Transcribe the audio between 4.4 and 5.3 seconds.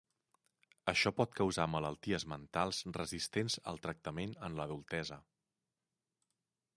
en l'adultesa.